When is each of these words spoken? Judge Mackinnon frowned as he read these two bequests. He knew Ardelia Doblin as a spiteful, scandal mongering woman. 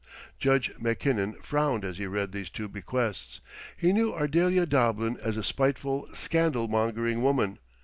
Judge 0.39 0.71
Mackinnon 0.79 1.33
frowned 1.43 1.85
as 1.85 1.99
he 1.99 2.07
read 2.07 2.31
these 2.31 2.49
two 2.49 2.67
bequests. 2.67 3.39
He 3.77 3.93
knew 3.93 4.11
Ardelia 4.11 4.65
Doblin 4.65 5.15
as 5.21 5.37
a 5.37 5.43
spiteful, 5.43 6.07
scandal 6.11 6.67
mongering 6.67 7.21
woman. 7.21 7.59